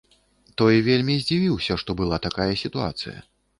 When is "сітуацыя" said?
2.65-3.17